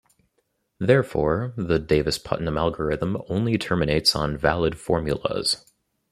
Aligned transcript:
Therefore, 0.79 1.53
the 1.55 1.77
Davis-Putnam 1.77 2.57
algorithm 2.57 3.21
only 3.29 3.59
terminates 3.59 4.15
on 4.15 4.35
valid 4.35 4.79
formulas. 4.79 5.63